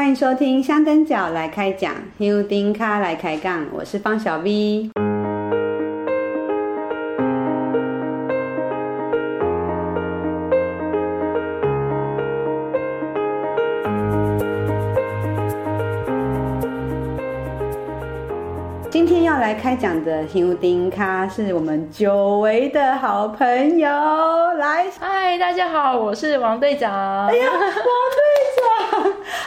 [0.00, 4.90] 欢迎收听香灯脚来开讲，香灯脚来开杠，我是方小 V。
[18.90, 23.86] 今天要来开讲的香灯脚是我们久违的好朋友，
[24.54, 26.90] 来，嗨，大家好，我是王队长。
[27.26, 27.60] 哎呀，王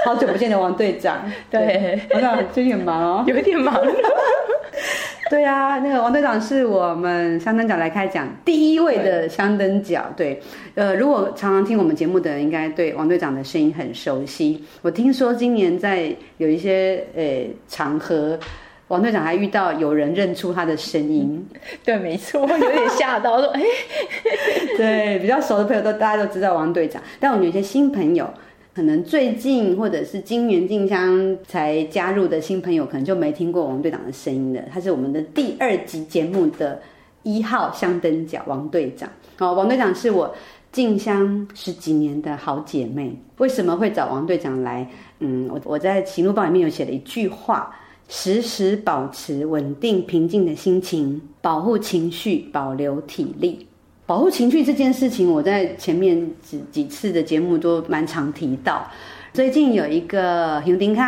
[0.05, 1.29] 好久不见的王队长。
[1.49, 3.73] 对，王队长最近很忙哦， 有一点忙。
[5.29, 10.05] 对啊，那个王队长是我们香灯角来开讲第一位的香灯角。
[10.15, 10.39] 对，
[10.75, 14.63] 呃，如果常常听我们节目的人，应该对王队长的声音很熟悉。
[14.81, 17.23] 我听说今年在有一些呃
[17.67, 18.37] 场合。
[18.89, 21.43] 王队长还遇到有人认出他的声音，
[21.83, 23.61] 对，没错，有点吓到，说，哎，
[24.77, 28.31] 对，比较熟的朋友都大家都知道王队长，但我们有些新朋友，
[28.75, 34.61] 可能最近或者是今年进香才加入的新朋友，可能就没听过王队长的声音了。
[34.71, 36.81] 他是我们的第二集节目的
[37.21, 39.07] 一号香灯脚王队长。
[39.37, 40.33] 好，王队长是我
[40.71, 43.15] 进香十几年的好姐妹。
[43.37, 44.89] 为什么会找王队长来？
[45.19, 47.75] 嗯，我我在喜怒报里面有写了一句话。
[48.09, 53.65] 时时保持稳定平静的心情，保护情绪，保留体力。
[54.05, 58.85] 保护情绪这件事情，我在前面几几次的节目都蛮常提到。
[59.31, 61.01] 最近有一个香灯脚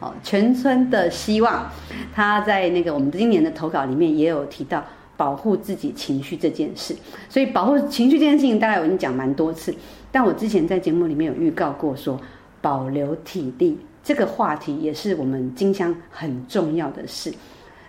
[0.00, 1.70] 哦，全村的希望，
[2.12, 4.84] 他在那个我们今年的投稿里面也有提到
[5.16, 6.96] 保护自己情绪这件事。
[7.28, 9.72] 所以保护情绪这件事情，大概我已经讲蛮多次，
[10.10, 12.20] 但我之前在节目里面有预告过说，
[12.60, 13.78] 保留体力。
[14.02, 17.32] 这个话题也是我们金香很重要的事，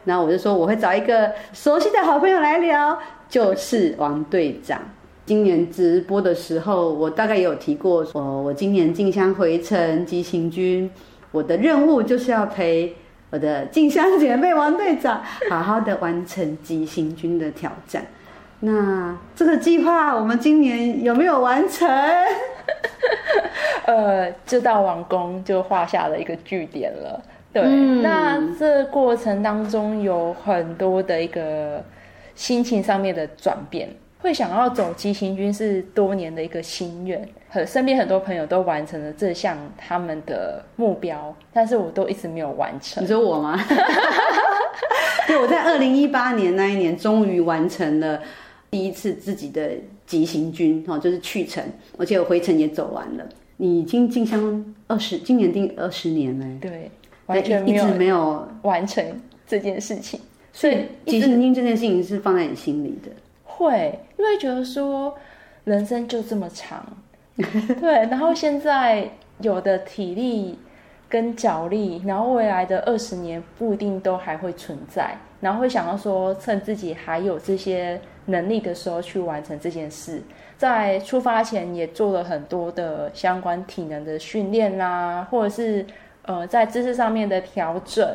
[0.04, 3.00] 然后我就说我会找一个熟悉的好朋友来聊，
[3.32, 4.82] 就是王队长。
[5.26, 10.92] 今年直播的时候，我大概也有提过，我我今年进香回程急行军，
[11.32, 12.94] 我的任务就是要陪
[13.30, 18.06] 我的进香姐妹王队长好好的完成急行军的挑战。
[18.60, 21.88] 那这个计划我们今年有没有完成？
[23.86, 27.22] 呃，就到王宫就画下了一个句点了。
[27.54, 31.82] 对，嗯、那这过程当中有很多的一个
[32.36, 43.04] 心情上面的转变，会想要走急行军是多年的一个心愿，和身边很多朋友都完成了这项他们的目标，但是我都一直没有完成。
[43.04, 43.60] 你说我吗？
[45.28, 48.20] 对，我在二零一八年那一年终于完成了。
[48.72, 49.70] 第一次自己的
[50.06, 51.62] 急行军哦，就是去程，
[51.98, 53.26] 而且我回程也走完了。
[53.58, 56.90] 你已经进香二十，今年第二十年了，对，
[57.26, 59.06] 完全一直没有完成
[59.46, 60.18] 这件事情。
[60.54, 63.12] 所以急行军这件事情是放在你心里的，
[63.44, 65.16] 会因为觉得说
[65.64, 66.86] 人生就这么长，
[67.36, 69.10] 对，然后现在
[69.40, 70.58] 有的体力
[71.10, 78.00] 跟脚力，然后未来的二十年不一定都还会存在，然后会想要说趁自己还有这些。
[78.28, 80.22] 能力的时候去完成这件事，
[80.56, 85.84] 在出发前也做了很多的相关体能的训练啦，或者是
[86.22, 88.08] 呃在知识上面的调整，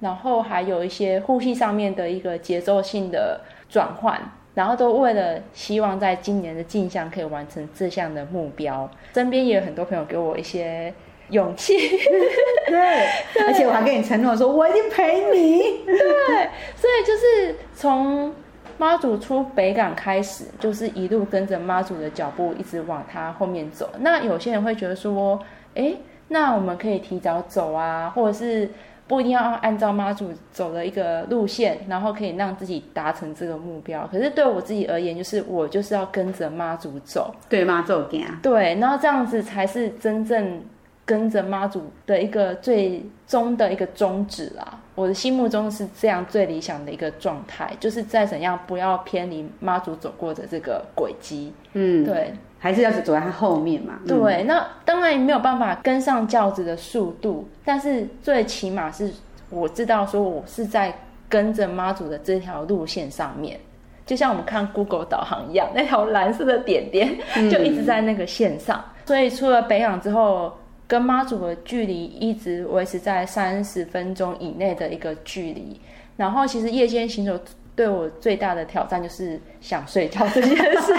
[0.00, 4.20] 然后还有一些呼吸上面的一个节奏性的转换，
[4.54, 8.90] 然后都为了希望在今年的进香可以完成这项的目标。
[9.14, 10.92] 身边也有很多朋友给我一些
[11.28, 11.76] 勇气，
[12.66, 18.32] 对， 对，而且我还跟你承诺说我一定陪你，对，所以就是从。
[18.78, 23.86] 妈祖出北港开始，就是一路跟着妈祖的脚步，一直往他后面走。
[23.98, 25.38] 那有些人会觉得说，
[25.74, 25.92] 哎，
[26.28, 28.70] 那我们可以提早走啊，或者是
[29.10, 34.08] 不一定要按照妈祖走的一个路线，然后可以让自己达成这个目标。
[34.10, 38.08] 可是对我自己而言，就是我就是要跟着妈祖走，对妈祖走，
[38.40, 40.62] 对，然后这样子才是真正。
[41.06, 53.98] 跟着妈祖的一个最终的一个宗旨啦，我的心目中是这样最理想的一个状态，就是再怎样不要偏离妈祖走过的这个轨迹，嗯，对，还是要走在他后面嘛。
[54.06, 59.10] 对，嗯、那当然没有办法跟上轿子的速度，但是最起码是
[59.48, 60.94] 我知道说我是在
[61.28, 63.58] 跟着妈祖的这条路线上面，
[64.06, 67.18] 就像我们看 Google 导航一样， 那条蓝色的点点
[67.50, 70.52] 就一直在那个线上，嗯、所以出了北港之后。
[70.90, 75.80] 跟妈祖的距离一直维持在三十分钟以内的一个距离，
[76.16, 77.38] 然后其实夜间行走
[77.80, 80.66] 对我最大的挑战就是想睡觉这件事情，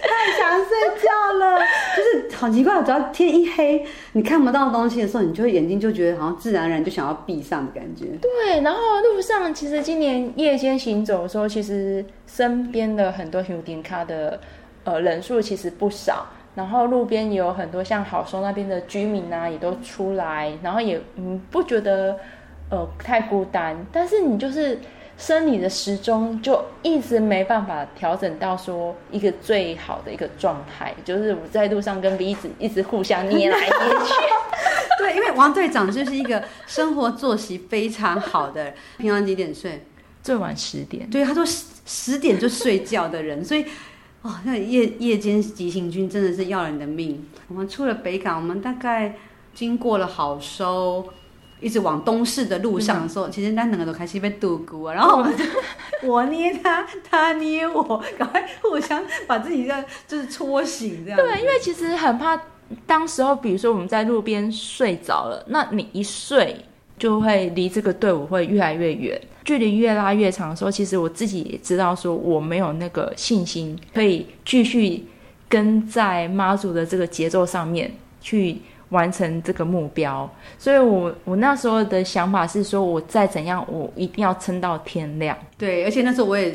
[0.00, 1.58] 太想睡觉了，
[1.94, 8.06] 就是好奇怪，只要天一黑，你看不到东西的时候，你就会眼睛就觉得好像自然而然就想要闭上的感觉。
[8.22, 14.40] 对，然后路上其实今年夜间行走的时候，其实身边的很多香灯脚的
[14.84, 16.26] 呃人数其实不少。
[16.54, 22.16] 然后路边也有很多像好松那边的居民啊，也都出来，然后也嗯不觉得
[22.70, 24.78] 呃太孤单，但是你就是
[25.20, 34.14] 生理的时钟就一直没办法调整到说一个最好的一个状态，就是我在路上跟鼻子一直互相捏来捏去。
[34.98, 39.84] 对，因为王队长就是一个生活作息非常好的，平常几点睡？
[40.22, 41.08] 最晚十点。
[41.08, 43.64] 对，他说十十点就睡觉的人，所以。
[44.22, 47.26] 哦，那夜夜间急行军真的是要了你的命。
[47.48, 49.16] 我们出了北港，我们大概
[49.54, 51.02] 经过了好收，
[51.60, 54.94] 一直往东市的路上的时候，嗯、其实那两个都开始被堵咕啊。
[54.94, 55.44] 然后我们就
[56.08, 61.18] 我捏他，他捏我，赶快互相把自己这样就是搓醒这样。
[61.18, 62.40] 对，因为其实很怕，
[62.86, 66.56] 当时候比如说我们在路边睡着了，那你一睡。
[66.98, 75.06] 就会离这个队伍会越来越远，距离越拉越长的时候，其实我自己也知道，说我没有那个信心可以继续
[75.48, 77.90] 跟在妈祖的这个节奏上面
[78.20, 78.60] 去
[78.90, 80.30] 完成这个目标。
[80.58, 85.36] 所以我我那时候的想法是说，我再怎样，我一定要撑到天亮。
[85.58, 86.52] 对，而且那时候我也，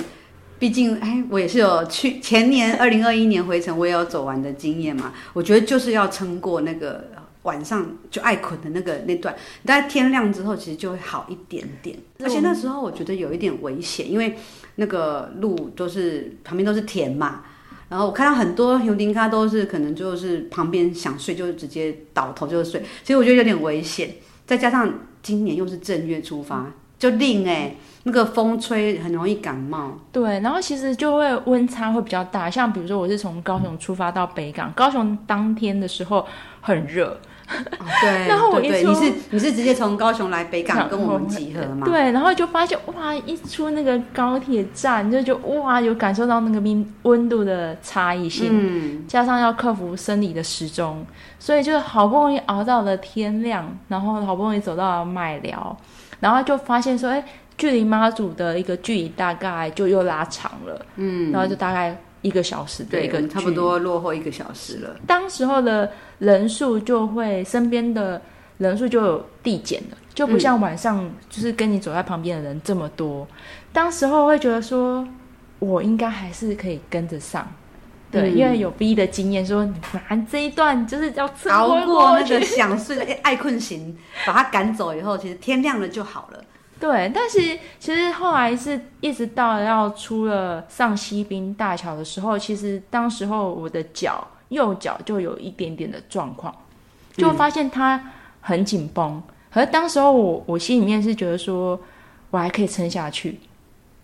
[0.57, 5.13] 毕竟哎，我也是有去前年二零二一年回程，我也有走完的经验嘛。
[5.33, 7.03] 我觉得就是要撑过那个。
[7.45, 11.95] 晚上就爱捆的那个那段，但天亮之后，其实就会好一点点。
[12.23, 14.35] 而且那时候我觉得有一点危险，因为
[14.77, 17.43] 那个路都是旁边都是田嘛，
[17.87, 24.09] 然后我看到很多游丁卡都是可能就是旁边想睡就直接倒头就睡，其实我觉得有点危险。
[24.45, 24.91] 再加上
[25.21, 29.99] 今年又是正月出发，就令哎那个风吹很容易感冒。
[30.11, 36.25] 对，然后其实就会温差会比较大，像比如说我是从高雄出发到北港，高雄当天的时候
[36.61, 37.17] 很热。
[37.47, 41.85] 哦、 对，然后我一出，你是你是直接从高雄来北港跟我们集合吗？
[41.85, 51.05] 对，然后就发现哇，一出那个高铁站就就哇，有感受到那个温温度的差异性，嗯，加上要克服生理的时钟，
[51.37, 55.77] 所以就好不容易熬到了天亮，然后好不容易走到了麦寮，
[56.19, 57.23] 然后就发现说，哎，
[57.57, 61.95] 距离妈祖的一个距离大概就又拉长了，嗯，然后就大概。
[62.25, 64.95] 一个小时的一个，差不多落后一个小时了。
[65.05, 68.19] 当时候的人数就会，身边的
[68.57, 73.27] 人数就有递减了，就不像晚上，就是跟你走在旁边的人这么多。
[73.29, 73.35] 嗯、
[73.71, 75.07] 当时候会觉得说，
[75.59, 77.47] 我应该还是可以跟着上，
[78.09, 83.95] 对，嗯、因为有 B 的经验，说你反这一段就是要熬过那个 想睡的爱困型，
[84.25, 86.43] 把他赶走以后，其实天亮了就好了。
[86.77, 96.53] 对，但是其实后来是一直到要出了上西滨大桥的时候，其实当时候我的脚右脚就有一点点的状况，
[97.15, 98.11] 就发现它
[98.41, 99.13] 很紧绷。
[99.13, 101.79] 嗯、可是当时候我我心里面是觉得说，
[102.29, 103.39] 我还可以撑下去。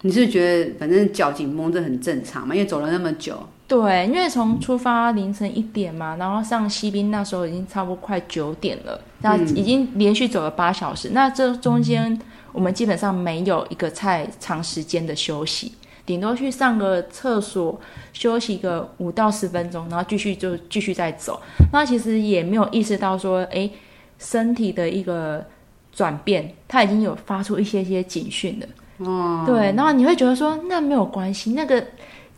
[0.04, 2.56] 你是，是觉得反正脚紧绷这很正常嘛？
[2.56, 3.38] 因为走了那么久。
[3.68, 12.18] 对，因为从出发凌晨一点嘛，然后上西滨那时候已经差不多快九点了，那已经连续走了八小时，嗯、那这中间。
[12.52, 15.74] 我们基本上没有一个太长时间的休息，
[16.06, 17.80] 顶多去上个厕所，
[18.14, 21.42] 休息个五到十分钟，然后继续就继续再走。
[21.72, 23.70] 那其实也没有意识到说，哎，
[24.18, 25.46] 身体的一个
[25.92, 28.68] 转变，它已经有发出一些些警讯了。
[28.98, 31.84] 哦，对，然后你会觉得说，那没有关系，那个。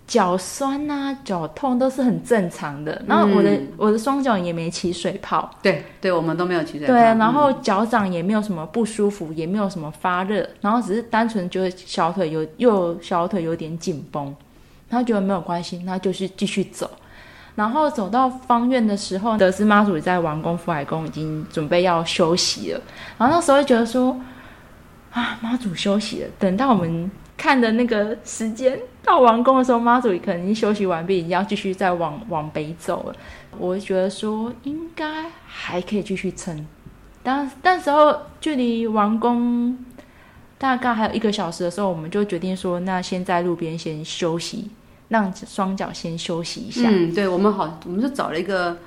[0.06, 3.02] 脚酸啊，脚痛都是很正常的。
[3.08, 6.94] 然后我的、嗯、我的双脚也没起水泡，对对，我们都没有起水泡。
[6.94, 14.26] 对，然后脚掌也没有什么不舒服，嗯、也没有什么发热，然后只是单纯觉得小腿有右小腿有点紧绷，
[14.90, 16.90] 然后觉得没有关系，那就是继续走。
[17.56, 22.82] 然后走到方院的时候，得知妈祖在王宫、福海宫已经准备要休息了，
[23.18, 24.20] 然后那时候就觉得说
[25.12, 27.10] 啊，妈祖休息了，等到我们。
[27.36, 33.16] 看的那个时间到王宫的时候，妈祖可能已经休息完毕，已经要继续再往往北走了。
[33.58, 36.66] 我觉得说应该还可以继续撑。
[37.22, 39.78] 当那时候距离王宫
[40.58, 44.72] 大概还有一个小时的时候，我们就决定说，那先在路边先休息，
[45.10, 46.90] 让双脚先休息一下。
[46.90, 48.78] 嗯，对，我们好，我们就找了一个。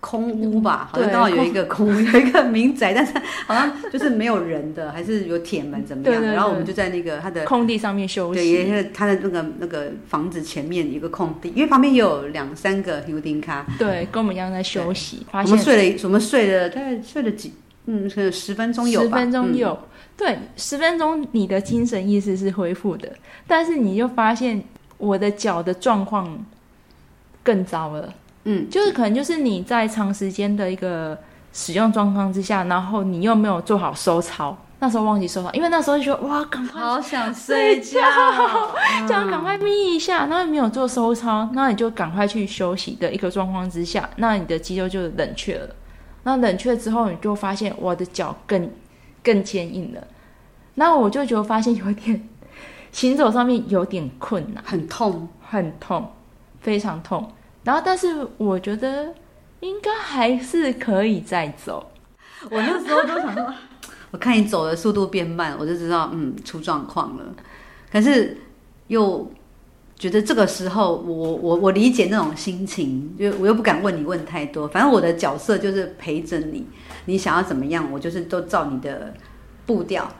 [0.00, 3.12] 空屋吧，好像刚好有一个空，屋 有一个民宅，但是
[3.46, 6.12] 好像就是没有人的，还是有铁门怎么样？
[6.12, 8.40] 对对对，然后我们就在那个他的空地上面休息。
[8.40, 13.66] 对，因为他的那个那个房子前面有一个空地，因为旁边也有两三个油丁咖。
[13.76, 15.26] 对，跟我们一样在休息。
[15.32, 17.52] 我们睡了，我们睡了大概睡了几，
[17.86, 19.18] 嗯，可能十分钟有吧。
[19.18, 23.10] 十分钟有，嗯、对，十分钟你的精神意识是恢复的，
[23.48, 24.62] 但是你就发现
[24.96, 26.46] 我的脚的状况
[27.42, 28.14] 更糟了。
[28.50, 31.18] 嗯，就是可能就是你在长时间的一个
[31.52, 38.00] 使用状况之下，然后你又没有做好收操，那时候忘记收操，因为那时候就觉得哇，赶快好想睡觉，
[39.06, 45.68] 这样赶快眯一下，然后没有做收操，那你就赶快去休息的一个状况之下，那你的肌肉就冷却了。
[46.22, 48.70] 那冷却之后，你就发现我的脚更
[49.22, 50.02] 更坚硬了。
[50.76, 52.26] 那我就觉得发现有点
[52.92, 56.10] 行走上面有点困难，很痛，很痛，
[56.60, 57.30] 非常痛。
[57.68, 59.12] 然后，但是我觉得
[59.60, 61.90] 应该还是可以再走。
[62.50, 63.54] 我那时候都想说。
[64.10, 67.24] 我看你走的速度变慢，我就知道，嗯，出状况了。
[67.92, 68.38] 可是
[68.86, 69.30] 又
[69.96, 74.66] 觉得这个时候我，我我我理解那种心情，就我又不敢问你问太多。
[74.66, 76.66] 反正我的角色就是陪着你，
[77.04, 79.12] 你想要怎么样，我就是都照你的
[79.66, 80.10] 步调，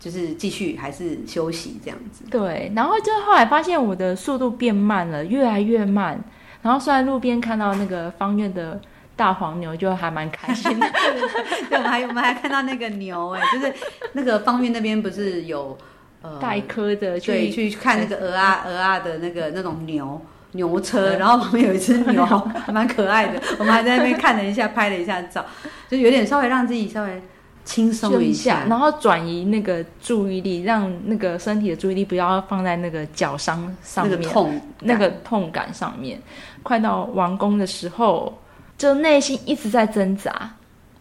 [0.00, 2.24] 就是继续还是休息这样子。
[2.30, 6.24] 对，然后就后来发现我的速度变慢了，越来越慢。
[6.64, 8.80] 然后虽然路边看到那个方院的。
[9.16, 10.84] 大黄牛就还蛮开心的，
[11.70, 13.72] 对，我们还我们还看到那个牛哎，就是
[14.14, 15.78] 那个方院那边不是有
[16.20, 22.26] 呃带科的去去看那个鹅啊鹅啊的那个那种牛牛车，然后旁边有一只牛，
[22.66, 25.46] 还蛮可爱的，我们还在那边看了一下，拍了一下照，
[25.88, 27.22] 就有点稍微让自己稍微
[27.64, 36.20] 轻松一下，然后转移那个注意力，让那个身体的注意力不要放在那个脚伤上面，那个痛那个痛感上面。
[36.62, 38.32] 快到完工的时候。
[38.76, 40.50] 就内心一直在挣扎，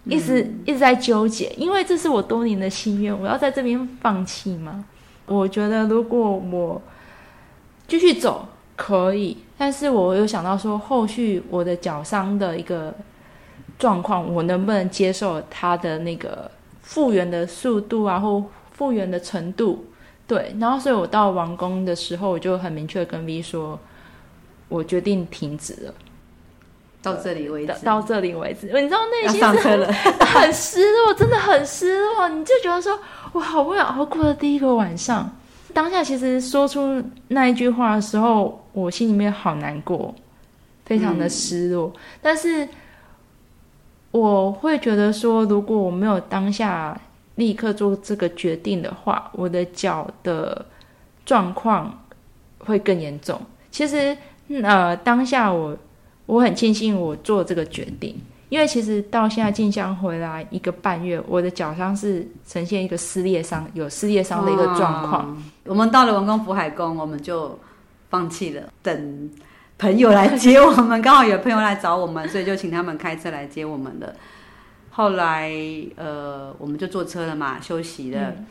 [0.05, 4.85] 一直、嗯、一直在纠结，因为这是我多年的心愿，我要在这边放弃吗？
[5.25, 6.79] 我觉得如果我
[7.87, 12.93] 继续走可以，但是我又想到说，后续我的脚伤的一个
[13.79, 16.49] 状况，我能不能接受它的那个
[16.81, 19.85] 复原的速度啊，或复原的程度？
[20.25, 23.77] 对，然后所以我到王宫的时候，我就很明确跟 V 说，
[24.69, 25.93] 我决定停止了。
[27.01, 28.67] 到这里为止，到这里为止。
[28.67, 32.29] 你知道内心是很很失落，真的很失落。
[32.29, 32.97] 你就觉得说，
[33.33, 35.29] 我好不容易熬过了第一个晚上，
[35.73, 40.15] 当下其实说出那一句话的时候，我心里面好难过，
[40.85, 41.91] 非常的失落。
[41.93, 42.65] 嗯、但是
[44.13, 46.97] 我会觉得说，如果我没有当下
[47.35, 50.65] 立刻做这个决定的话，我的脚的
[51.25, 52.05] 状况
[52.59, 53.37] 会更严重。
[53.69, 54.17] 其实，
[54.63, 55.77] 呃，当下我。
[56.25, 58.15] 我很庆幸我做这个决定，
[58.47, 65.37] 因为其实到现在进香回来一个半月，我的脚伤是呈现一个撕裂伤，有撕裂伤的一个状况。
[65.65, 67.59] 我们到了文宫福海宫，我们就
[68.09, 69.29] 放弃了，等
[69.77, 71.01] 朋友来接我们。
[71.01, 74.15] 刚好有朋友来找我们， 所以就请他们开车来接我们的。
[74.91, 75.51] 后来
[75.95, 78.19] 呃，我们就坐车了嘛，休息了。
[78.37, 78.45] 嗯、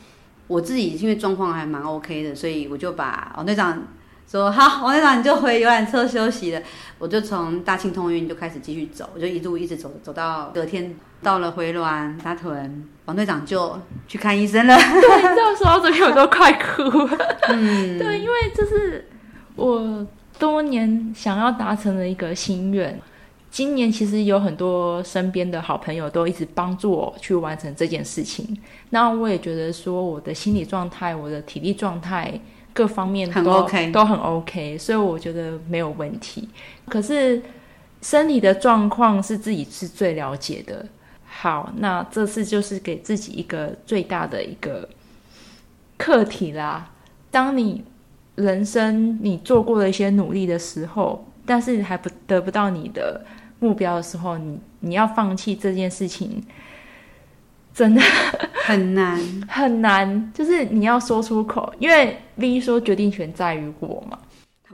[0.48, 3.82] 我自己因为状况还蛮 OK 的，所以我就把王队长。
[4.30, 6.62] 说好，王队长你就回游览车休息了。
[6.98, 14.74] 我就从大庆通运就开始继续走，我就一路一直走，走到隔天到了回銮大屯，王队长就去看医生了。
[14.74, 17.18] 对，你知道说到这边我都快哭了。
[17.50, 19.06] 嗯，对，因为就是
[19.54, 20.06] 我
[20.42, 23.00] 多年想要达成的一个心愿。
[23.48, 28.58] 今年其实有很多身边的好朋友都一直帮助我去完成这件事情。
[28.90, 32.40] 那我也觉得说，我的心理状态，我的体力状态。
[32.74, 36.48] 各方面都很 OK，都很 OK，所以我觉得没有问题。
[36.88, 37.40] 可是
[38.00, 40.84] 身体的状况是自己是最了解的。
[41.26, 44.88] 好，那这次就是给自己一个最大的一个
[45.98, 46.90] 课题啦。
[47.30, 47.84] 当你
[48.34, 53.24] 人生你做过了一些努力的时候，但是还不得不到你的
[53.58, 56.42] 目标的时候，你你要放弃这件事情。
[57.74, 58.02] 真的
[58.66, 64.18] 很难， 很难，就是你要说出口，因为 V 说决定权在于我嘛。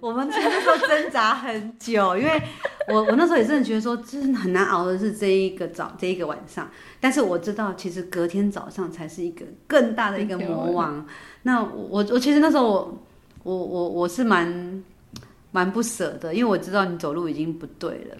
[0.00, 2.42] 我们其实那时候挣扎很久，因为
[2.88, 6.68] 我 我那时候也真的觉得说，真的很难熬的是这一个早这一个晚上。
[6.98, 11.06] 但是我知道，其实隔天早上才是一个更大的一个魔王。
[11.42, 12.98] 那我我其实那时候我
[13.48, 14.82] 我我我是蛮
[15.52, 18.16] 蛮不舍的，因为我知道你走路已经不对了。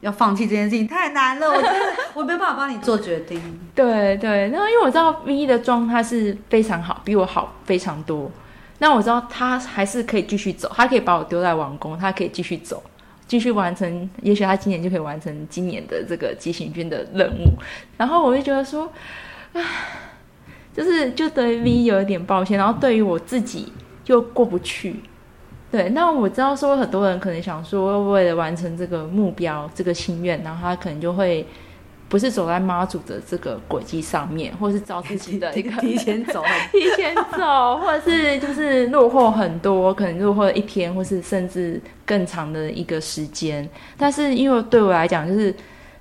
[0.00, 1.78] 要放弃这件事情太难了，我真的
[2.14, 3.40] 我没办法帮你做决定。
[3.72, 8.28] 对对，然后因为我知道 V 的状态是非常好，比我好非常多。
[8.78, 12.82] 那我知道他还是可以继续走，他可以把我丢在王宫，他可以继续走，
[13.28, 14.10] 继续完成。
[14.22, 17.52] 也许他今年就可以完成今年的这个急行军的任务。
[17.96, 18.92] 然后我就觉得说，
[19.52, 19.64] 唉，
[20.74, 23.72] 就是就对 V 有一点抱歉，然后对于我自己
[24.06, 24.96] 又过不去。
[25.70, 31.46] 对，那我知道说很多人可能想说，为了完成这个目标、这个心愿，然后他可能就会
[32.10, 43.66] 不是走在妈祖的这个轨迹上面，或是照自己的一个 提前走，提前走， 或者是就是落后很多，可能落后一天，或是甚至更长的一个时间。
[43.96, 45.54] 但是因为对我来讲，就是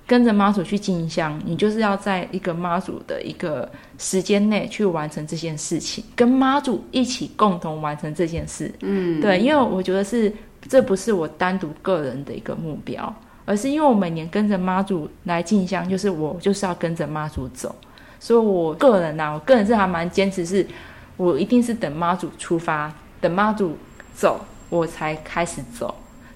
[0.07, 8.69] 跟着妈祖去进香，你就是要在一个妈祖的一个时间内去完成这件事情，跟妈祖一起共同完成这件事。
[8.81, 10.33] 嗯，对，因为我觉得是
[10.67, 13.13] 这不是我单独个人的一个目标，
[13.45, 17.73] 而是因为我每年跟着妈祖来进香，就是我就是要跟着妈祖走，
[18.19, 20.67] 所以我个人呐、啊，我个人是还蛮坚持是，
[21.15, 23.77] 我一定是等妈祖出发，等妈祖
[24.13, 25.95] 走，我才开始走，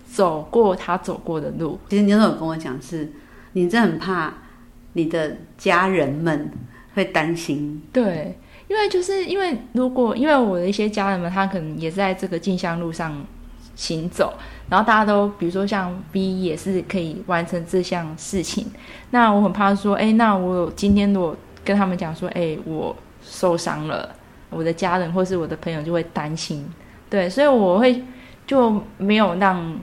[0.09, 1.77] 走过他走过的路。
[1.89, 3.11] 其实你有跟我讲是。
[3.55, 4.33] 你真的很怕
[4.93, 6.51] 你的家人们
[6.93, 13.25] 会担心，对，因为就是因为如果因为我的一些家人们，他可能也在这个进香路上
[13.73, 14.33] 行走，
[14.69, 18.67] 然后大家都比如说像 B 也是可以完成这项事情，
[19.11, 21.33] 那我很怕说，哎，那我今天如果
[21.63, 24.13] 跟他们讲说，哎，我受伤了，
[24.49, 26.67] 我的家人或是我的朋友就会担心，
[27.09, 28.03] 对，所以我会
[28.45, 29.79] 就没有让。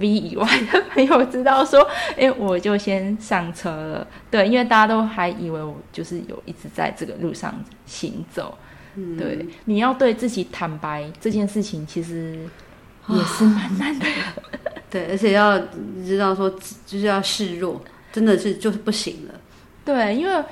[0.00, 4.06] V 以外的朋友知道说，哎，我就先上车了。
[4.30, 7.54] 对，因为大家都还以为我就是有一直在这个路上
[7.84, 8.56] 行走。
[8.96, 12.38] 嗯，对，你要对自己坦白这件事情，其实
[13.08, 14.06] 也是蛮难的。
[14.88, 15.58] 对，而且要
[16.04, 16.50] 知道说，
[16.86, 17.80] 就是要示弱，
[18.10, 19.34] 真的是就是不行了。
[19.84, 20.44] 对，因为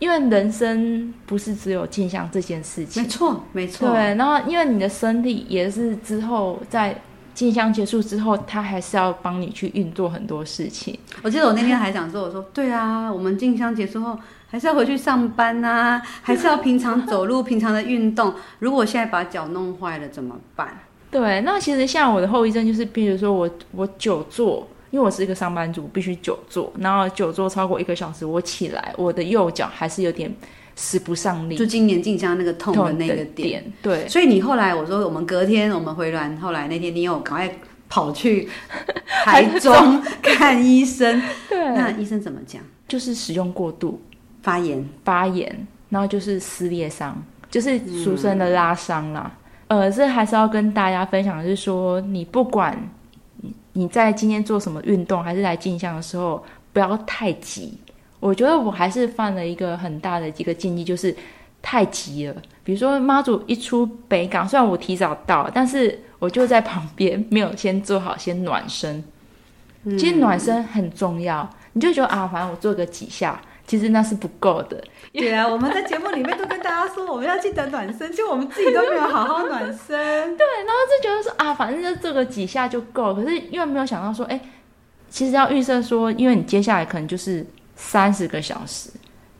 [0.00, 3.90] 因为人生不是只有镜像这件事情，没错，没错。
[3.90, 7.00] 对，然后因为你的身体也是之后在。
[7.38, 10.98] 进香结束之后，他还是要帮你去运作很多事情。
[11.22, 14.18] 我记得我那天还想说，我说对啊，我们进香结束后
[14.48, 18.34] 还是要回去上班啊，还是要平常走路、平常的运动。
[18.58, 20.80] 如果现在把脚弄坏了怎么办？
[21.12, 30.28] 对，那其实像我的后遗症就是，比如说我我久坐，因为我是一个上班族，必须久坐，然后久坐超过一个小时，我起来我的右脚还是有点。
[30.80, 34.08] 使不上力，就今年进香那个痛的那个点，点，对。
[34.08, 37.52] 所以你后来我说我们隔天我们回銮，后来那天你有赶快
[37.88, 38.48] 跑去
[39.24, 41.58] 台中 看医生，对。
[41.74, 42.62] 那医生怎么讲？
[42.86, 44.00] 就是使用过度，
[44.40, 47.20] 发炎，发炎，然后就是撕裂伤，
[47.50, 49.30] 就是俗称的拉伤啦。
[49.66, 52.78] 嗯、呃，这还是要跟大家分享的是说，你不管
[53.72, 56.40] 你在今天做什么运动，还是来进香的时候，
[56.72, 57.76] 不要太急。
[58.20, 61.14] 我觉得我还是犯了一个很大的一个禁忌，就是
[61.62, 62.34] 太急了。
[62.64, 69.04] 比如说妈祖一出北港，虽然我提早到，但是我就在旁边，没有先做好先暖身。
[69.96, 74.82] 其实暖身很重要，你就觉得啊，反正我做个几下，其实那是不够的。
[75.12, 79.86] 对啊，我们在节目里面都跟大家说，我们要记得暖身，就我们自己都没有好好暖身。
[80.36, 83.14] 对，然后就觉得说啊，反正就做个几下就够。
[83.14, 84.38] 可是因为没有想到说，哎，
[85.08, 87.46] 其实要预设说，因为你接下来可能就是。
[87.80, 88.90] 三十个小时，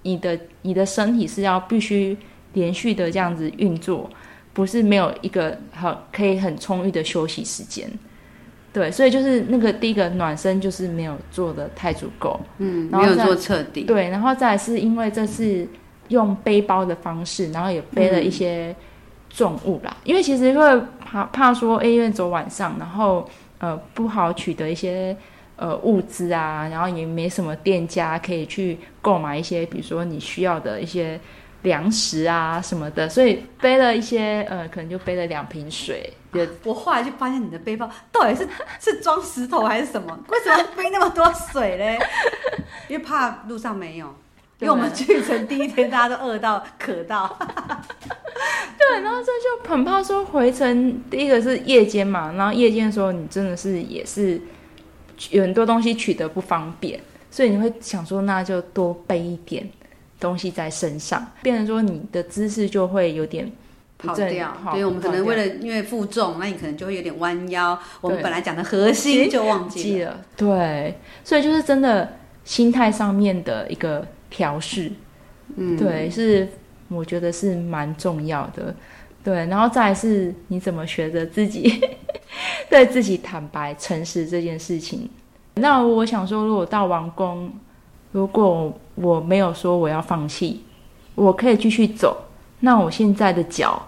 [0.02, 2.16] 你的你的身体是要必须
[2.52, 4.08] 连续的这样子运作，
[4.52, 7.90] 不是没有一个很可以很充裕的休息时间。
[8.72, 13.82] 对，所以就是那个第一个暖身就是没有做的太足够，嗯，然后没有做彻底。
[13.82, 15.66] 对，然后再来是因为这是
[16.08, 18.72] 用背包的方式，然后也背了一些
[19.28, 25.16] 重物啦，嗯、因为其实会怕怕说，哎，因为走晚上，然后呃不好取得一些。
[25.58, 31.18] 呃，物资啊，然后也没什么店家可以去购买一些，比如说你需要的一些
[31.62, 36.12] 粮食啊什么的，所以背了一些，呃，可能就背了两瓶水。
[36.30, 40.16] 啊、我后来就发现你的背包到底是 是装石头还是什么？
[40.28, 41.98] 为什么背那么多水嘞？
[42.86, 44.06] 因为怕路上没有，
[44.60, 47.36] 因为我们去程第一天大家都饿到渴到。
[48.78, 54.40] 对，然后这就很怕说回程，第一个是夜间嘛，然后夜间的时候你真的是也是。
[55.30, 57.00] 有很多东西取得不方便，
[57.30, 59.68] 所以你会想说，那就多背一点
[60.20, 63.50] 东西在身上，变成说你的姿势就会有点
[63.98, 64.56] 跑掉。
[64.70, 67.78] 所以我们可能为了因为负重，那你可能就会有点弯腰。
[68.00, 70.20] 我们本来讲的核心就忘记了。
[70.36, 72.10] 对，所以就是真的
[72.44, 74.90] 心态上面的一个调试，
[75.56, 76.48] 嗯，对，是
[76.88, 78.74] 我觉得是蛮重要的。
[79.28, 81.78] 对，然后再来是你怎么学着自己。
[82.70, 85.08] 对自己坦白、诚实这件事情，
[85.54, 87.50] 那我想说，如果到王宫，
[88.12, 90.62] 如果我没有说我要放弃，
[91.14, 92.16] 我可以继续走，
[92.60, 93.82] 那我现在的脚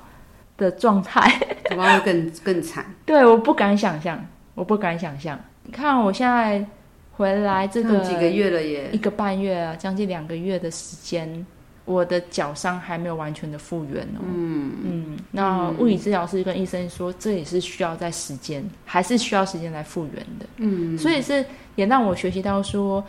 [0.56, 1.30] 的状态，
[1.68, 2.84] 恐怕会更更惨。
[3.06, 4.22] 对，我不敢想象，
[4.54, 5.38] 我不敢想象。
[5.62, 6.64] 你看我现在
[7.12, 11.46] 回来这个几个月了耶，一个半月啊，将近两个月的时间。
[11.84, 14.20] 我的脚伤还没有完全的复原哦。
[14.22, 20.46] 嗯嗯，那物理治疗师跟医生说，这也是需要在时间，还是需要时间来复原的。
[20.58, 21.44] 嗯，所以是
[21.76, 23.04] 也让我学习到说，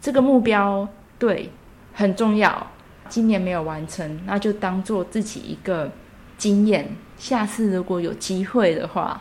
[0.00, 1.50] 这个目标对
[1.92, 2.66] 很重要。
[3.08, 5.90] 今年没有完成，那就当做自己一个
[6.38, 6.88] 经验。
[7.18, 9.20] 下次如果有机会的话，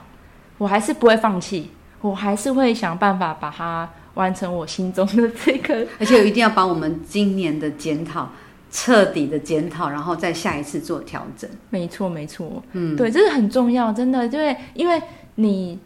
[0.60, 5.88] 我还是不会放弃，我还是会想办法把它完成我心中的这个。
[6.00, 8.30] 而且我一定要把我们今年的检讨
[8.72, 11.50] 彻底的检讨，然后再下一次做调整。
[11.70, 15.02] 没错，没错，嗯，对，这是很重要，真的，对，因为
[15.36, 15.80] 你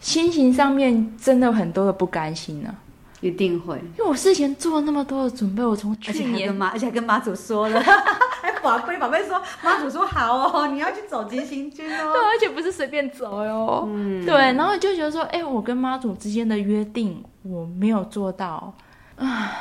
[0.00, 2.86] 心情上面真的有很多的不甘心呢、啊。
[3.20, 7.80] 一定会，因为我事前做了那么多的准备，我从去年妈，而且还跟妈祖说了，
[8.40, 18.72] 还宝贝宝贝说，妈祖说好哦，你要去走急行军哦，对，而且不是随便走哟，嗯，对，然后就觉得说，哎、欸，我跟妈祖之间的约定我没有做到。
[19.16, 19.52] 啊，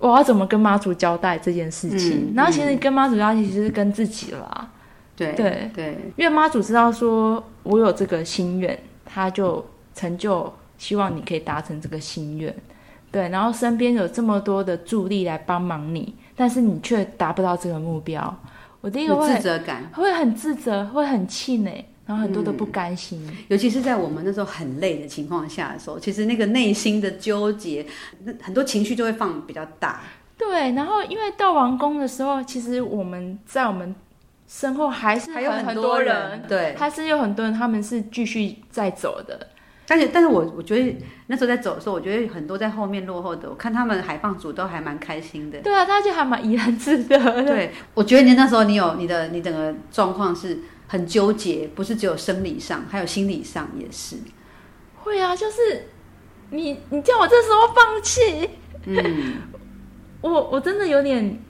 [0.00, 2.30] 我要怎么跟妈祖交代这件事情？
[2.30, 4.68] 嗯、然后其实跟妈祖交代其实是跟自己啦，
[5.14, 5.70] 对对。
[5.74, 12.52] 对，因为妈祖知道说我有这个心愿，他就成就，希望你可以达成这个心愿。
[13.12, 18.34] 对，然后身边有这么多的助力来帮忙你，但是你却达不到这个目标，
[18.80, 23.36] 我第一个会自责感，会很自责，会很气馁，然后很多的不甘心，嗯。
[23.46, 27.86] 尤其是在我们那时候很累的情况下的时候，其实那个内心的纠结，
[28.42, 30.00] 很多情绪就会放比较大。
[30.36, 33.94] 对，然后因为到王宫的时候，其实我们在我们
[34.48, 39.46] 身后还是还有很多人，对，还是有很多人，他们是继续在走的。
[39.86, 40.96] 但是，但是我我觉得
[41.28, 45.60] 那时候在走的时候，我觉得很多在后面落后的，我看他们海放组都还蛮开心的。
[45.60, 47.44] 对啊，他就还蛮怡然自得的。
[47.44, 50.58] 对，我觉得你那时候你有你的你整个状况是
[50.90, 54.16] 很纠结，不是只有生理上，还有心理上也是。
[54.96, 55.86] 会啊，就是
[56.50, 58.50] 你你叫我这时候放弃，
[58.86, 59.34] 嗯，
[60.20, 61.40] 我我真的有点，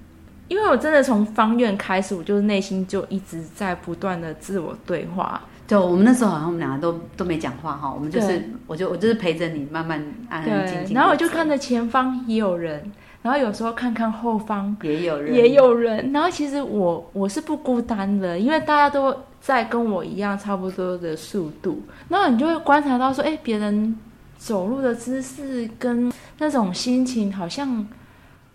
[0.46, 5.40] 因为我真的从方院开始，我就是内心就一直在不断的自我对话。
[5.66, 10.94] 对，我们那时候好像我们两个都都没讲话哈，我们就是，我就我就是陪着你慢慢安安静静。
[10.94, 16.12] 然后我就看着前方也有人，然后有时候看看后方也有人，也有人。
[16.12, 21.82] 然后其实我我是不孤单的，因为大家都在跟我一样差不多的速度。
[22.08, 23.98] 然后你就会观察到说，哎，别人
[24.38, 27.86] 走路的姿势跟那种心情好像。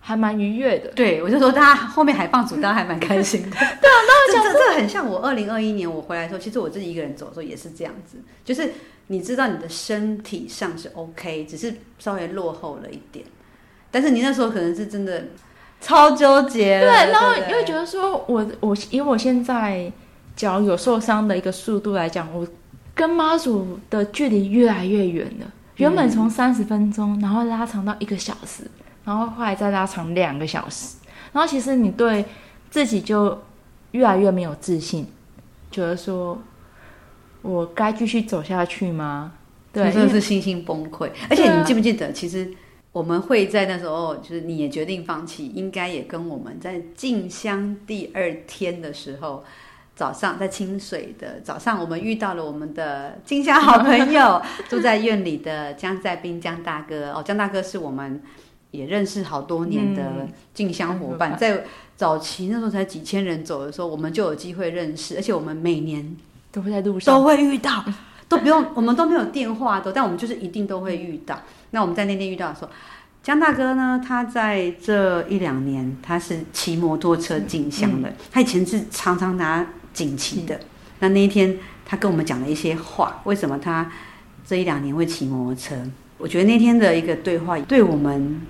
[0.07, 3.49] 还蛮愉悦的，对，我就说大家后面海放组，大家还蛮开心的。
[3.57, 8.71] 对啊，那这这这很像我二零二一年我回来的时候，其实我自己一个人走的时候也是这样子，就是
[9.07, 13.25] 你知道你的身体上是 OK，只是稍微落后了一点，
[13.95, 15.23] 但是你那时候可能是真的
[15.79, 16.81] 超纠结。
[16.81, 19.89] 对，然后因为觉得说我我以我现在
[20.35, 22.45] 脚有受伤的一个速度来讲，我
[22.93, 28.69] 跟妈祖的距离越来越远了，原本从三十分钟，然后拉长到一个小时。
[29.05, 30.97] 然后后来再拉长两个小时，
[31.31, 32.25] 然后其实你对
[32.69, 33.41] 自己就
[33.91, 35.07] 越来越没有自信，
[35.71, 36.37] 觉得说
[37.41, 39.31] 我该继续走下去吗？
[39.71, 41.09] 对，真的是信心崩溃。
[41.29, 42.51] 而且你记不记得，其实
[42.95, 49.43] 我们会在那时候，就是你也决定放弃，应该也跟我们在进香第二天的时候，
[49.97, 57.11] 早上在清水的早上，我们遇到了我们的进香好朋友， 住在院里的江在斌江大哥。
[57.11, 58.21] 哦，江大哥是我们。
[58.71, 61.63] 也认识好多年的进香伙伴，嗯、在
[61.95, 66.13] 早期那时候才几千人走的时候，我们就有机会认识，而且我们每年
[66.51, 67.85] 都会在路上都会遇到，
[68.27, 71.39] 都不用 我们都没有电话都，但我们就是一定都会遇到。
[71.71, 72.71] 那我们在那天遇到的时候，
[73.23, 80.55] 江大哥呢，他在这一两年他是骑摩托车进香的，嗯、他以前是常常拿锦旗的。
[80.55, 80.65] 嗯、
[80.99, 83.91] 那那一天他跟我们讲了一些话，为什么他
[84.45, 85.75] 这一两年会骑摩托车？
[86.17, 88.41] 我觉得那天的一个对话对我们。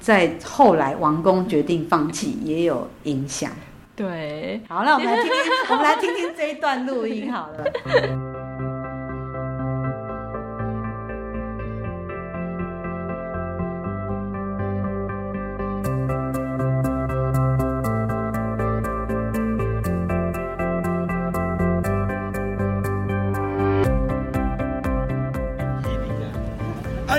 [0.00, 3.50] 在后来，王宫决定放弃，也有影响。
[3.94, 8.29] 对，好，那我们来听听， 我们来听听这一段录音好了。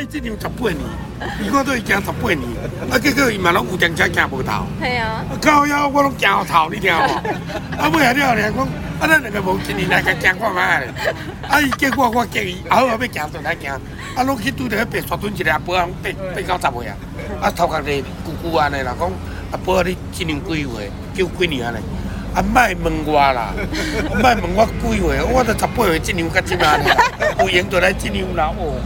[0.10, 0.80] 这场十八年，
[1.42, 2.40] 你看都伊行十八年，
[2.90, 4.66] 啊，结果伊嘛拢有电车行无头。
[4.82, 5.24] 系啊。
[5.42, 6.98] 靠腰，我拢行头，你听无？
[7.78, 8.66] 啊，尾下了咧，讲
[9.00, 11.14] 啊，咱两个无一年来个行看觅咧。
[11.48, 13.80] 啊，伊结果我建议，后后要行就来行，
[14.16, 16.96] 啊，拢去拄着迄白沙墩一个阿伯，拢八八九十岁啊。
[17.42, 19.12] 啊，头壳咧咕咕安尼啦，讲
[19.52, 20.92] 阿伯你今年几岁？
[21.14, 21.78] 叫几年安尼？
[22.34, 23.54] 啊，莫问我啦，
[24.10, 25.22] 莫问我几岁？
[25.34, 26.86] 我都十八岁，今年甲即嘛呢？
[27.40, 28.80] 有闲就来，今年啦哦，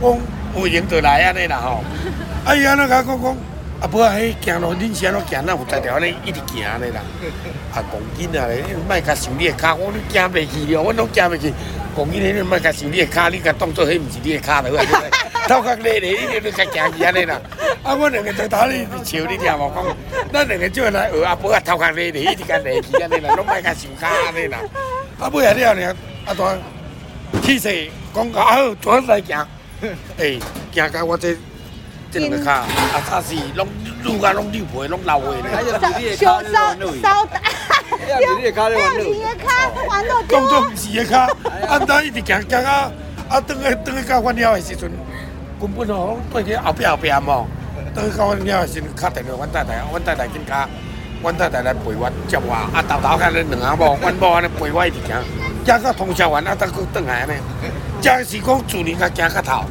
[0.00, 0.37] 讲。
[0.56, 1.84] 有闲就来安尼啦吼，
[2.44, 3.36] 哎呀，那甲讲讲，
[3.80, 7.00] 啊无啊，迄行路恁先拢行，那有才条安尼一直行安尼啦。
[7.72, 11.52] 啊，讲紧啊咧，莫甲想你个骹，我你行袂去了，我拢行袂去。
[11.98, 14.70] 你莫甲想你个骹，你甲当作迄毋是你个骹了。
[15.48, 17.40] 头壳咧咧，你着甲行去安尼啦。
[17.82, 19.96] 啊，我两个在头咧笑你听无讲，
[20.32, 24.58] 咱两个就来学阿婆啊头壳咧咧，一直甲咧去安尼啦，拢莫甲想骹安尼啦。
[25.20, 29.46] 啊，尾下了呢，啊当气势讲好，转来行。
[30.18, 30.38] 哎，
[30.72, 31.36] 行到我这
[32.10, 32.66] 这两个卡，啊，
[33.08, 33.66] 早是拢
[34.04, 36.16] 愈加拢溜皮，拢老的咧。
[36.16, 37.40] 烧 烧烧的，
[38.20, 38.64] 有有卡，
[39.88, 40.40] 玩到丢。
[40.40, 41.26] 当作唔是的卡，
[41.68, 42.90] 啊，当一直行行啊，
[43.28, 44.90] 啊，等下等下到阮了的时阵，
[45.60, 47.46] 根本哦，对去后壁后壁嘛。
[47.94, 50.68] 等到阮了的时阵，敲电话阮太太，阮太太紧卡，
[51.22, 55.22] 阮太太来陪我接我，啊，豆豆开咧两下某，阮某安尼陪我一直行，
[55.64, 57.32] 行到通宵完，啊，等佫转来安尼。
[58.00, 59.64] 这是讲主年才行较头，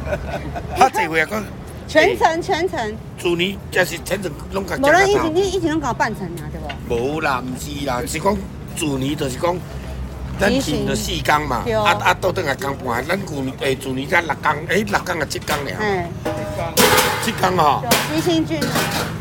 [0.78, 1.42] 较济回讲。
[1.86, 4.76] 全程全程，主年就是全程拢甲。
[4.76, 6.94] 无人以前你以前拢搞半程啊，对不？
[6.94, 8.36] 无啦，毋是啦，是讲
[8.76, 9.56] 主年就是讲，
[10.38, 15.72] 咱前了四工嘛，啊啊倒转来工半，咱旧年诶主年才六工，诶六工啊七工了。
[15.80, 16.04] 嗯。
[17.24, 17.82] 七工吼。
[18.14, 18.60] 宜兴郡。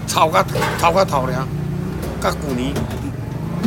[0.09, 0.43] 头壳
[0.79, 1.47] 头壳头俩，
[2.21, 2.73] 甲旧年